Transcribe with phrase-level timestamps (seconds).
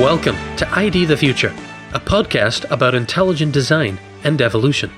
[0.00, 1.54] Welcome to ID the Future,
[1.92, 4.90] a podcast about intelligent design and evolution.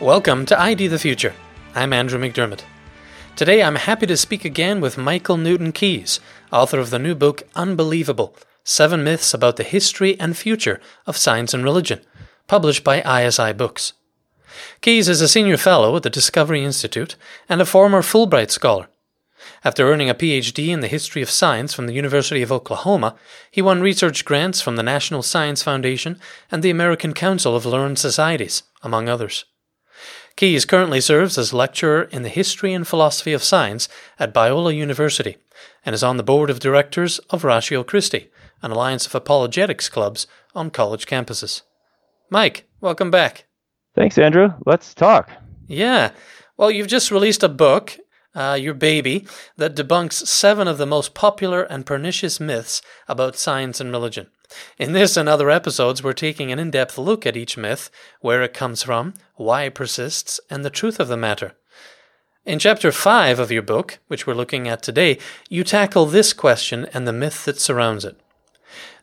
[0.00, 1.34] Welcome to ID the Future.
[1.74, 2.62] I'm Andrew McDiarmid.
[3.36, 6.18] Today I'm happy to speak again with Michael Newton Keas,
[6.50, 11.52] author of the new book Unbelievable Seven Myths About the History and Future of Science
[11.52, 12.00] and Religion,
[12.46, 13.92] published by ISI Books.
[14.80, 17.16] Keas is a senior fellow at the Discovery Institute
[17.50, 18.88] and a former Fulbright scholar.
[19.66, 23.16] After earning a PhD in the history of science from the University of Oklahoma,
[23.50, 27.98] he won research grants from the National Science Foundation and the American Council of Learned
[27.98, 29.46] Societies, among others.
[30.36, 35.38] Keas currently serves as lecturer in the history and philosophy of science at Biola University
[35.86, 38.28] and is on the board of directors of Ratio Christi,
[38.60, 41.62] an alliance of apologetics clubs on college campuses.
[42.28, 43.46] Mike, welcome back.
[43.94, 44.52] Thanks, Andrew.
[44.66, 45.30] Let's talk.
[45.68, 46.10] Yeah.
[46.58, 47.96] Well, you've just released a book
[48.34, 53.80] uh, your baby, that debunks seven of the most popular and pernicious myths about science
[53.80, 54.28] and religion.
[54.78, 57.90] In this and other episodes, we're taking an in depth look at each myth,
[58.20, 61.54] where it comes from, why it persists, and the truth of the matter.
[62.44, 65.18] In chapter 5 of your book, which we're looking at today,
[65.48, 68.20] you tackle this question and the myth that surrounds it.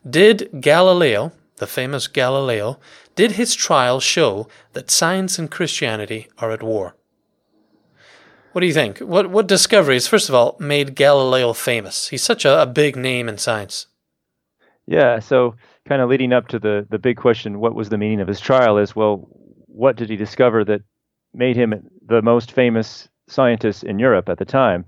[0.08, 2.80] Did Galileo, the famous Galileo,
[3.16, 6.96] did his trial show that science and Christianity are at war?
[8.52, 9.00] What do you think?
[9.00, 12.10] What what discoveries, first of all, made Galileo famous?
[12.10, 13.88] He's such a, a big name in science.
[14.88, 15.56] Yeah, so
[15.88, 18.42] kind of leading up to the the big question, what was the meaning of his
[18.42, 18.78] trial?
[18.78, 19.28] Is well,
[19.68, 20.82] what did he discover that
[21.34, 24.86] made him the most famous scientist in Europe at the time?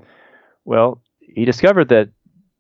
[0.66, 2.09] Well, he discovered that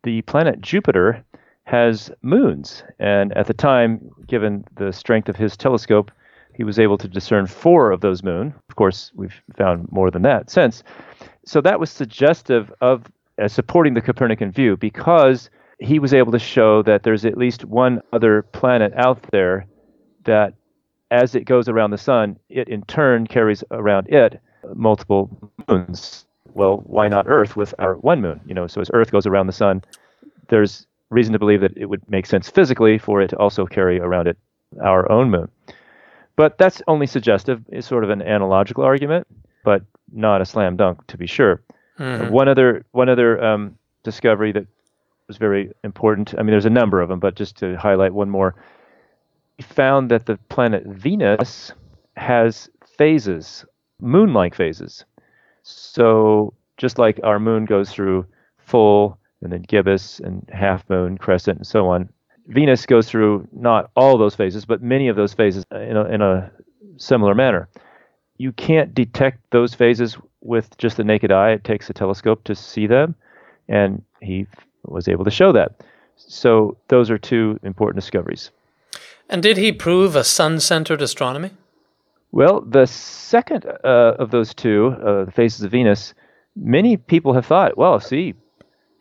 [0.03, 1.25] the planet Jupiter
[1.65, 6.11] has moons, and at the time, given the strength of his telescope,
[6.55, 8.53] he was able to discern four of those moon.
[8.73, 10.81] Of course, we've found more than that since.
[11.45, 13.05] So that was suggestive of
[13.39, 17.65] uh, supporting the Copernican view because he was able to show that there's at least
[17.65, 19.67] one other planet out there
[20.23, 20.55] that,
[21.11, 24.41] as it goes around the sun, it in turn carries around it
[24.73, 25.29] multiple
[25.69, 26.25] moons.
[26.55, 28.41] Well, why not Earth with our one moon?
[28.47, 29.83] You know, so as Earth goes around the sun,
[30.49, 33.99] there's reason to believe that it would make sense physically for it to also carry
[33.99, 34.37] around it
[34.81, 35.47] our own moon.
[36.35, 37.63] But that's only suggestive.
[37.69, 39.27] It's sort of an analogical argument,
[39.63, 41.61] but not a slam dunk to be sure.
[41.99, 42.31] Mm-hmm.
[42.31, 44.65] One other one other um, discovery that
[45.27, 46.33] was very important.
[46.37, 48.55] I mean, there's a number of them, but just to highlight one more,
[49.57, 51.71] he found that the planet Venus
[52.17, 53.65] has phases,
[54.01, 55.05] moon-like phases.
[55.63, 58.25] So just like our moon goes through
[58.57, 62.09] full and then gibbous and half moon, crescent, and so on,
[62.47, 66.21] Venus goes through not all those phases, but many of those phases in a, in
[66.21, 66.51] a
[66.97, 67.69] similar manner.
[68.37, 71.51] You can't detect those phases with just the naked eye.
[71.51, 73.15] It takes a telescope to see them,
[73.69, 74.47] and he
[74.83, 75.71] was able to show that.
[76.15, 78.51] So those are two important discoveries.
[79.29, 81.51] And did he prove a sun-centered astronomy?
[82.31, 86.13] Well, the second uh, of those two, uh, the phases of Venus,
[86.55, 88.33] many people have thought, well, see,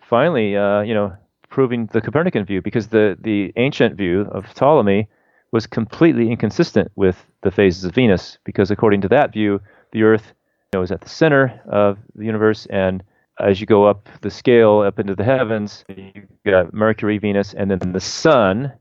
[0.01, 1.17] finally, uh, you know,
[1.53, 5.07] proving the Copernican view because the, the ancient view of Ptolemy
[5.53, 9.61] was completely inconsistent with the phases of Venus because according to that view,
[9.93, 10.33] the Earth
[10.73, 13.05] you know, is at the center of the universe and
[13.39, 17.71] as you go up the scale up into the heavens, you got Mercury, Venus, and
[17.71, 18.73] then the Sun.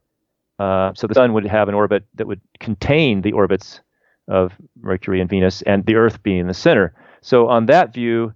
[0.59, 3.81] Uh, so the Sun would have an orbit that would contain the orbits
[4.27, 6.93] of Mercury and Venus, and the Earth being the center.
[7.21, 8.33] So on that view,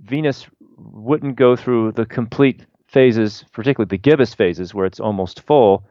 [0.00, 2.64] Venus wouldn't go through the complete
[2.96, 5.84] phases, particularly the gibbous phases, where it's almost full,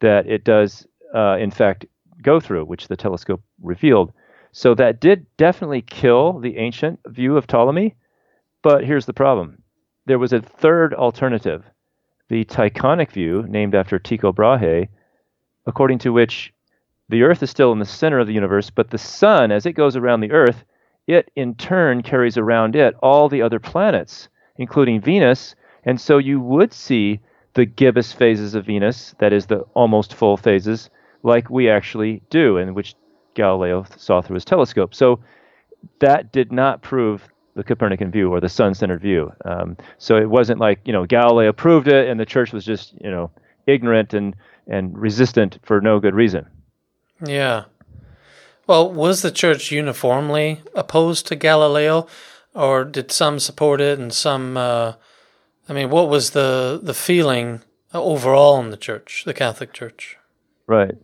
[0.00, 1.86] that it does, uh, in fact,
[2.20, 4.12] go through, which the telescope revealed.
[4.52, 7.96] So that did definitely kill the ancient view of Ptolemy.
[8.60, 9.62] But here's the problem
[10.04, 11.64] there was a third alternative,
[12.28, 14.90] the Tychonic view, named after Tycho Brahe,
[15.64, 16.52] according to which
[17.08, 19.72] the Earth is still in the center of the universe, but the Sun, as it
[19.72, 20.62] goes around the Earth,
[21.06, 25.54] it in turn carries around it all the other planets, including Venus,
[25.84, 27.20] and so you would see
[27.54, 30.90] the gibbous phases of Venus, that is, the almost full phases,
[31.22, 32.94] like we actually do, and which
[33.34, 34.94] Galileo saw through his telescope.
[34.94, 35.20] So
[36.00, 39.32] that did not prove the Copernican view or the sun-centered view.
[39.44, 42.94] Um, so it wasn't like you know Galileo proved it, and the church was just
[43.00, 43.30] you know
[43.66, 44.34] ignorant and
[44.66, 46.46] and resistant for no good reason.
[47.24, 47.64] Yeah.
[48.66, 52.06] Well, was the church uniformly opposed to Galileo,
[52.54, 54.92] or did some support it and some uh,
[55.68, 57.62] I mean, what was the the feeling
[57.92, 60.16] overall in the church, the Catholic Church?
[60.66, 60.94] Right.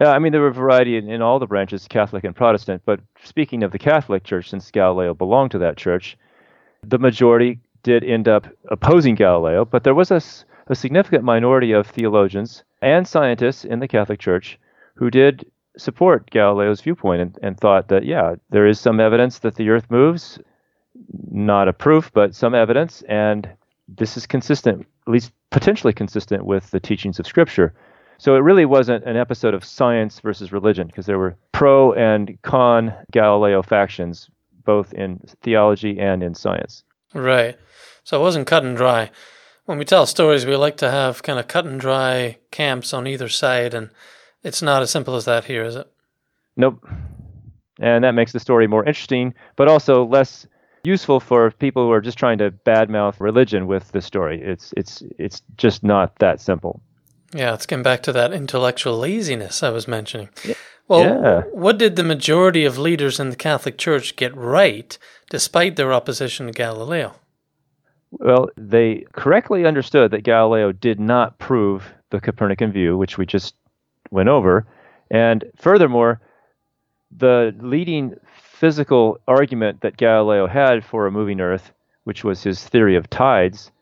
[0.00, 2.82] Yeah, I mean, there were a variety in, in all the branches, Catholic and Protestant.
[2.84, 6.16] But speaking of the Catholic Church, since Galileo belonged to that church,
[6.82, 9.64] the majority did end up opposing Galileo.
[9.64, 10.20] But there was a,
[10.66, 14.58] a significant minority of theologians and scientists in the Catholic Church
[14.94, 19.54] who did support Galileo's viewpoint and, and thought that, yeah, there is some evidence that
[19.54, 20.38] the earth moves,
[21.30, 23.48] not a proof, but some evidence, and
[23.88, 27.74] this is consistent, at least potentially consistent with the teachings of Scripture.
[28.18, 32.40] So it really wasn't an episode of science versus religion because there were pro and
[32.42, 34.30] con Galileo factions,
[34.64, 36.84] both in theology and in science.
[37.14, 37.58] Right.
[38.04, 39.10] So it wasn't cut and dry.
[39.64, 43.06] When we tell stories, we like to have kind of cut and dry camps on
[43.06, 43.90] either side, and
[44.42, 45.90] it's not as simple as that here, is it?
[46.56, 46.86] Nope.
[47.78, 50.46] And that makes the story more interesting, but also less
[50.84, 54.40] useful for people who are just trying to badmouth religion with the story.
[54.42, 56.80] It's it's it's just not that simple.
[57.34, 60.28] Yeah, let's get back to that intellectual laziness I was mentioning.
[60.88, 61.42] Well, yeah.
[61.52, 64.98] what did the majority of leaders in the Catholic Church get right
[65.30, 67.14] despite their opposition to Galileo?
[68.10, 73.54] Well, they correctly understood that Galileo did not prove the Copernican view, which we just
[74.10, 74.66] went over.
[75.10, 76.20] And furthermore,
[77.10, 78.16] the leading
[78.62, 81.72] physical argument that Galileo had for a moving Earth,
[82.04, 83.72] which was his theory of tides,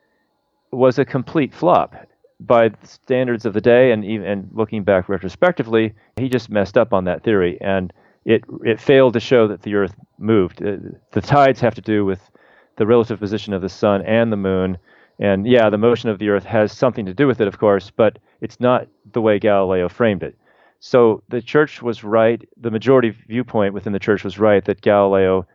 [0.73, 1.94] was a complete flop.
[2.41, 6.94] By standards of the day, and even and looking back retrospectively, he just messed up
[6.94, 7.93] on that theory, and
[8.25, 10.62] it it failed to show that the Earth moved.
[10.62, 10.77] Uh,
[11.12, 12.31] the tides have to do with
[12.76, 14.79] the relative position of the sun and the moon,
[15.19, 17.93] and yeah, the motion of the Earth has something to do with it, of course,
[17.94, 20.35] but it's not the way Galileo framed it.
[20.81, 25.47] So the church was right, the majority viewpoint within the church was right that Galileo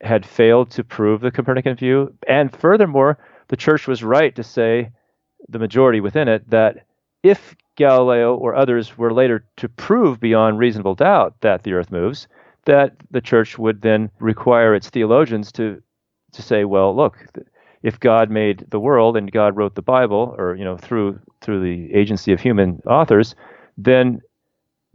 [0.00, 2.14] had failed to prove the Copernican view.
[2.28, 4.90] And furthermore, the church was right to say,
[5.48, 6.86] the majority within it, that
[7.22, 12.28] if Galileo or others were later to prove beyond reasonable doubt that the earth moves,
[12.64, 15.82] that the church would then require its theologians to
[16.32, 17.16] to say, well, look,
[17.82, 21.60] if God made the world and God wrote the Bible, or you know through through
[21.60, 23.34] the agency of human authors,
[23.78, 24.20] then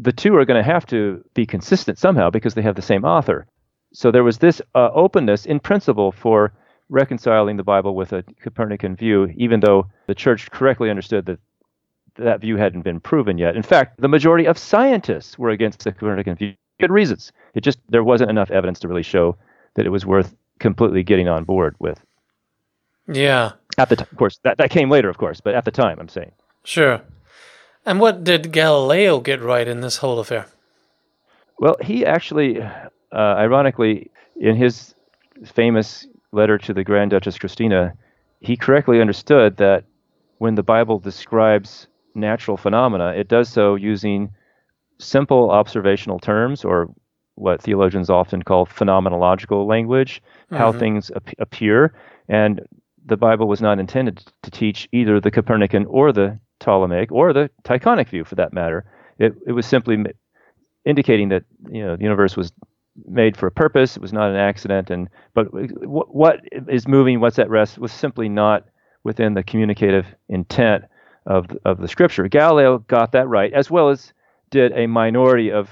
[0.03, 3.05] the two are going to have to be consistent somehow because they have the same
[3.05, 3.45] author.
[3.93, 6.51] So there was this uh, openness in principle for
[6.89, 11.39] reconciling the Bible with a Copernican view, even though the church correctly understood that
[12.15, 13.55] that view hadn't been proven yet.
[13.55, 16.51] In fact, the majority of scientists were against the Copernican view.
[16.51, 17.31] For good reasons.
[17.53, 19.37] It just there wasn't enough evidence to really show
[19.75, 22.03] that it was worth completely getting on board with.
[23.07, 23.53] Yeah.
[23.77, 25.99] At the t- of course, that that came later, of course, but at the time,
[25.99, 26.31] I'm saying.
[26.63, 27.01] Sure.
[27.85, 30.47] And what did Galileo get right in this whole affair?
[31.59, 32.71] Well, he actually, uh,
[33.11, 34.95] ironically, in his
[35.45, 37.93] famous letter to the Grand Duchess Christina,
[38.39, 39.85] he correctly understood that
[40.37, 44.31] when the Bible describes natural phenomena, it does so using
[44.99, 46.89] simple observational terms, or
[47.35, 50.55] what theologians often call phenomenological language, mm-hmm.
[50.55, 51.93] how things ap- appear.
[52.29, 52.61] And
[53.05, 57.49] the Bible was not intended to teach either the Copernican or the Ptolemaic or the
[57.63, 58.85] Tychonic view, for that matter.
[59.19, 59.97] It, it was simply
[60.85, 62.51] indicating that you know the universe was
[63.07, 63.95] made for a purpose.
[63.95, 67.91] It was not an accident, and but uh, what is moving, what's at rest, was
[67.91, 68.65] simply not
[69.03, 70.85] within the communicative intent
[71.25, 72.27] of of the Scripture.
[72.27, 74.13] Galileo got that right, as well as
[74.49, 75.69] did a minority of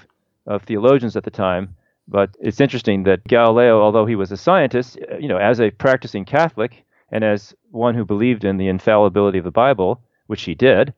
[0.48, 1.76] of theologians at the time.
[2.08, 5.72] But it's interesting that Galileo, although he was a scientist, uh, you know, as a
[5.72, 10.56] practicing Catholic and as one who believed in the infallibility of the Bible, which he
[10.56, 10.94] did,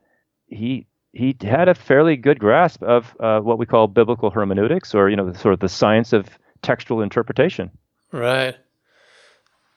[0.45, 5.09] he he had a fairly good grasp of uh, what we call biblical hermeneutics, or
[5.09, 6.29] you know, sort of the science of
[6.61, 7.71] textual interpretation.
[8.11, 8.55] Right.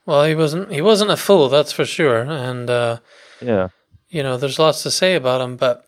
[0.04, 2.20] Well, he wasn't he wasn't a fool, that's for sure.
[2.20, 2.98] And uh,
[3.40, 3.68] yeah,
[4.10, 5.86] you know, there's lots to say about him, but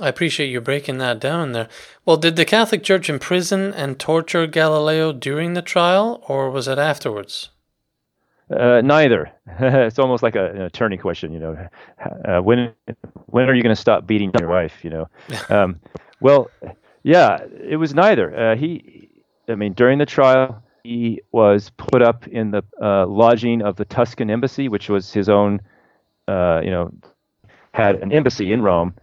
[0.00, 1.68] I appreciate you breaking that down there.
[2.06, 6.78] Well, did the Catholic Church imprison and torture Galileo during the trial, or was it
[6.78, 7.50] afterwards?
[8.52, 9.30] Uh, neither.
[9.60, 11.68] it's almost like a, an attorney question, you know.
[12.24, 12.72] Uh, when
[13.26, 14.84] when are you going to stop beating your wife?
[14.84, 15.08] You know.
[15.48, 15.80] Um,
[16.20, 16.50] well,
[17.02, 18.34] yeah, it was neither.
[18.34, 19.10] Uh, he,
[19.48, 23.84] I mean, during the trial, he was put up in the uh, lodging of the
[23.84, 25.60] Tuscan embassy, which was his own,
[26.28, 26.92] uh, you know,
[27.72, 28.94] had an embassy in Rome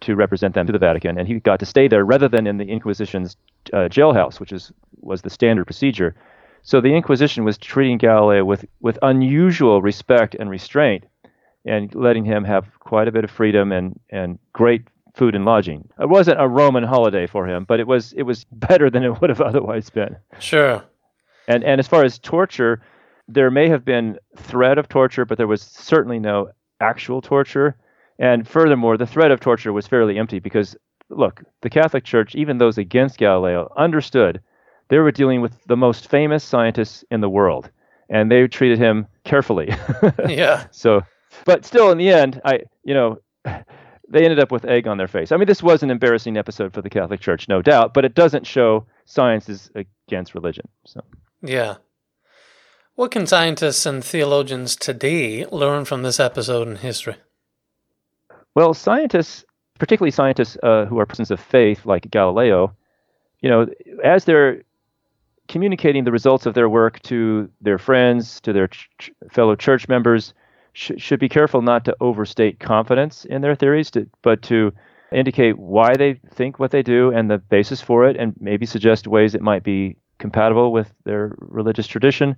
[0.00, 2.58] to represent them to the Vatican, and he got to stay there rather than in
[2.58, 3.36] the Inquisition's
[3.72, 6.14] uh, jailhouse, which is was the standard procedure.
[6.62, 11.04] So the Inquisition was treating Galileo with, with unusual respect and restraint
[11.64, 14.82] and letting him have quite a bit of freedom and, and great
[15.18, 15.88] food and lodging.
[16.00, 19.20] It wasn't a Roman holiday for him, but it was it was better than it
[19.20, 20.16] would have otherwise been.
[20.38, 20.82] Sure.
[21.46, 22.80] And and as far as torture,
[23.26, 26.50] there may have been threat of torture, but there was certainly no
[26.80, 27.76] actual torture.
[28.18, 30.76] And furthermore, the threat of torture was fairly empty because
[31.10, 34.40] look, the Catholic Church, even those against Galileo, understood
[34.88, 37.70] they were dealing with the most famous scientists in the world,
[38.08, 39.74] and they treated him carefully.
[40.28, 40.66] yeah.
[40.70, 41.02] So
[41.44, 43.18] but still, in the end, I you know.
[44.10, 45.32] They ended up with egg on their face.
[45.32, 48.14] I mean, this was an embarrassing episode for the Catholic Church, no doubt, but it
[48.14, 50.66] doesn't show science is against religion.
[50.86, 51.02] So,
[51.42, 51.74] yeah.
[52.94, 57.16] What can scientists and theologians today learn from this episode in history?
[58.54, 59.44] Well, scientists,
[59.78, 62.74] particularly scientists uh, who are persons of faith, like Galileo,
[63.42, 63.66] you know,
[64.02, 64.62] as they're
[65.48, 70.34] communicating the results of their work to their friends, to their ch- fellow church members,
[70.74, 74.72] sh- should be careful not to overstate confidence in their theories, to, but to
[75.10, 79.06] indicate why they think what they do and the basis for it, and maybe suggest
[79.06, 82.36] ways it might be compatible with their religious tradition.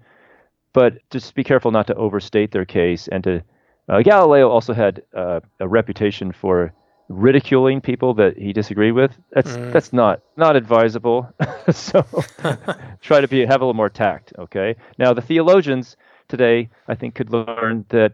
[0.72, 3.42] But just be careful not to overstate their case and to.
[3.88, 6.72] Uh, Galileo also had uh, a reputation for
[7.10, 9.12] ridiculing people that he disagreed with.
[9.32, 9.72] That's mm.
[9.72, 11.28] that's not not advisable.
[11.70, 12.02] so
[13.02, 14.32] try to be have a little more tact.
[14.38, 14.76] Okay.
[14.96, 15.96] Now the theologians
[16.28, 18.12] today, I think, could learn that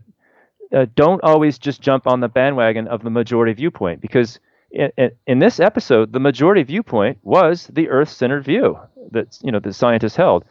[0.73, 5.11] uh, don't always just jump on the bandwagon of the majority viewpoint because in, in,
[5.27, 8.79] in this episode, the majority viewpoint was the Earth-centered view
[9.13, 10.45] that you know the scientists held.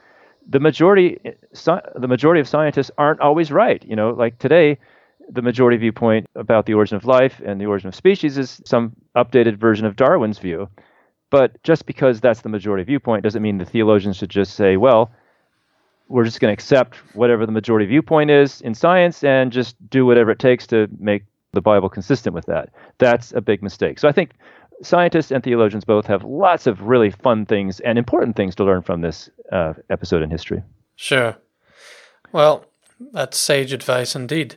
[0.47, 1.19] The majority,
[1.53, 3.83] the majority of scientists aren't always right.
[3.83, 4.77] You know, like today,
[5.29, 8.96] the majority viewpoint about the origin of life and the origin of species is some
[9.15, 10.70] updated version of Darwin's view.
[11.32, 15.12] But just because that's the majority viewpoint doesn't mean the theologians should just say, well,
[16.08, 20.05] we're just going to accept whatever the majority viewpoint is in science and just do
[20.05, 22.70] whatever it takes to make the Bible consistent with that.
[23.00, 23.98] That's a big mistake.
[23.98, 24.32] So I think
[24.84, 28.84] scientists and theologians both have lots of really fun things and important things to learn
[28.84, 30.62] from this uh, episode in history.
[30.96, 31.36] Sure.
[32.32, 32.65] Well,
[33.12, 34.55] that's sage advice indeed.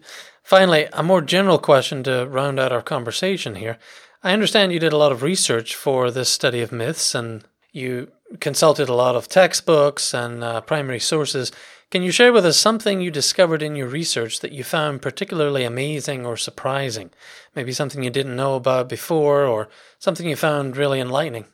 [0.48, 3.76] Finally, a more general question to round out our conversation here.
[4.22, 8.10] I understand you did a lot of research for this study of myths and you
[8.40, 11.52] consulted a lot of textbooks and uh, primary sources.
[11.90, 15.64] Can you share with us something you discovered in your research that you found particularly
[15.64, 17.10] amazing or surprising?
[17.54, 21.44] Maybe something you didn't know about before or something you found really enlightening?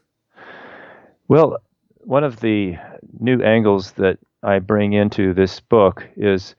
[1.27, 1.57] Well,
[1.99, 2.77] one of the
[3.19, 6.55] new angles that I bring into this book is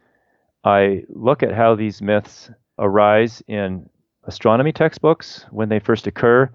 [0.65, 3.88] I look at how these myths arise in
[4.24, 6.50] astronomy textbooks when they first occur.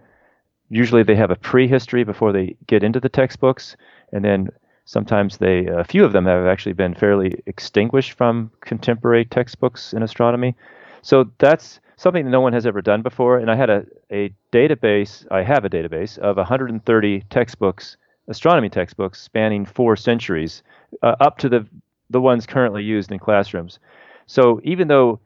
[0.68, 3.76] Usually they have a prehistory before they get into the textbooks,
[4.12, 4.50] and then
[4.84, 10.02] sometimes they a few of them have actually been fairly extinguished from contemporary textbooks in
[10.02, 10.56] astronomy.
[11.02, 13.38] So that's something that no one has ever done before.
[13.38, 19.20] And I had a, a database, I have a database of 130 textbooks, astronomy textbooks
[19.20, 20.62] spanning four centuries,
[21.02, 21.66] uh, up to the
[22.10, 23.78] the ones currently used in classrooms.
[24.26, 25.20] So even though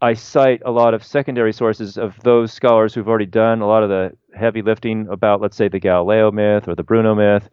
[0.00, 3.82] I cite a lot of secondary sources of those scholars who've already done a lot
[3.82, 7.48] of the heavy lifting about, let's say, the Galileo myth or the Bruno myth,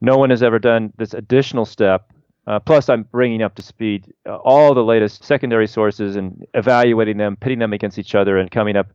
[0.00, 2.12] no one has ever done this additional step.
[2.46, 7.18] Uh, plus, I'm bringing up to speed uh, all the latest secondary sources and evaluating
[7.18, 8.86] them, pitting them against each other, and coming up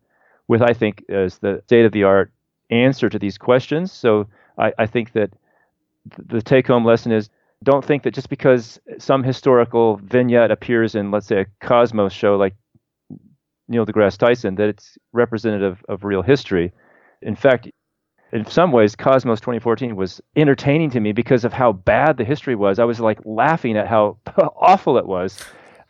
[0.47, 2.31] with, I think, as the state of the art
[2.69, 3.91] answer to these questions.
[3.91, 5.31] So I, I think that
[6.17, 7.29] the take home lesson is
[7.63, 12.35] don't think that just because some historical vignette appears in, let's say, a Cosmos show
[12.35, 12.55] like
[13.67, 16.73] Neil deGrasse Tyson, that it's representative of real history.
[17.21, 17.69] In fact,
[18.31, 22.55] in some ways, Cosmos 2014 was entertaining to me because of how bad the history
[22.55, 22.79] was.
[22.79, 24.17] I was like laughing at how
[24.57, 25.39] awful it was,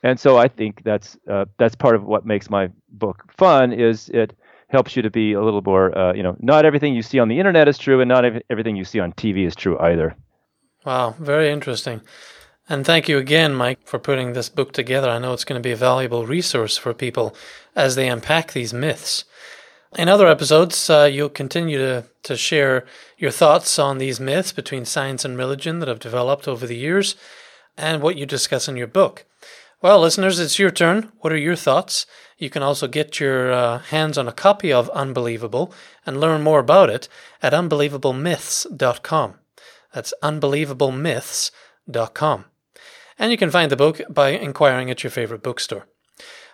[0.04, 3.72] and so I think that's uh, that's part of what makes my book fun.
[3.72, 4.36] Is it
[4.68, 7.30] helps you to be a little more, uh, you know, not everything you see on
[7.30, 10.16] the internet is true, and not everything you see on TV is true either.
[10.86, 12.02] Wow, very interesting.
[12.70, 15.10] And thank you again, Mike, for putting this book together.
[15.10, 17.36] I know it's going to be a valuable resource for people
[17.76, 19.26] as they unpack these myths.
[19.98, 22.86] In other episodes, uh, you'll continue to, to share
[23.18, 27.16] your thoughts on these myths between science and religion that have developed over the years
[27.78, 29.26] and what you discuss in your book.
[29.82, 31.12] Well, listeners, it's your turn.
[31.20, 32.06] What are your thoughts?
[32.38, 35.74] You can also get your uh, hands on a copy of Unbelievable
[36.06, 37.08] and learn more about it
[37.42, 39.36] at unbelievablemyths.com.
[39.94, 42.46] That's unbelievablemyths.com.
[43.20, 45.86] And you can find the book by inquiring at your favorite bookstore.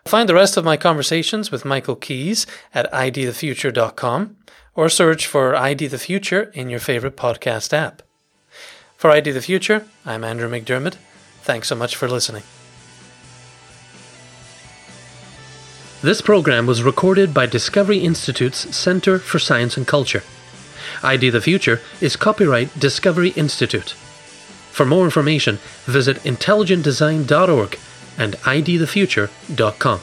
[0.05, 4.37] Find the rest of my conversations with Michael Keas at idthefuture.com
[4.75, 8.01] or search for ID the Future in your favorite podcast app.
[8.95, 10.95] For ID the Future, I'm Andrew McDiarmid.
[11.41, 12.43] Thanks so much for listening.
[16.01, 20.23] This program was recorded by Discovery Institute's Center for Science and Culture.
[21.03, 23.91] ID the Future is copyright Discovery Institute.
[24.71, 27.79] For more information, visit intelligentdesign.org
[28.17, 29.99] and idthefuture.com.